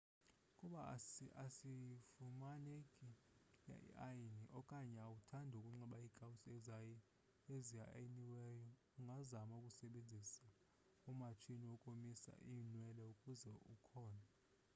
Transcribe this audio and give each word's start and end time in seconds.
ukuba 0.49 0.81
ayifumaneki 1.41 3.09
iayini 3.73 4.43
okanye 4.59 4.97
awuthandi 5.05 5.53
ukunxiba 5.57 5.97
iikawusi 6.01 6.47
eziayiniweyo 7.55 8.67
ungazama 8.99 9.53
ukusebenzisa 9.59 10.47
umatshini 11.09 11.65
wokomisa 11.71 12.31
iinwele 12.51 13.01
ukuba 13.13 13.49
ukhona 13.75 14.23